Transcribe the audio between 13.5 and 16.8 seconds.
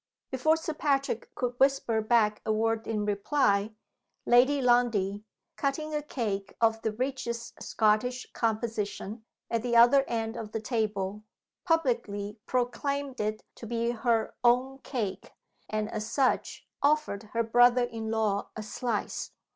to be her "own cake," and, as such,